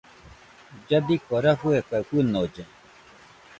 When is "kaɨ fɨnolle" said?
1.89-2.63